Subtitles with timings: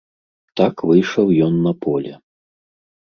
[0.61, 2.13] Так выйшаў ён па поле.